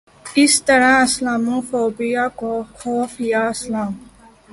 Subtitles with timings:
[0.41, 2.25] اس طرح Islamophobia
[2.79, 3.93] خوف یا اسلام